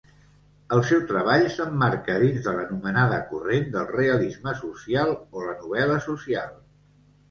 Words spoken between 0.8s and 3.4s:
seu treball s'emmarca dins de l'anomenada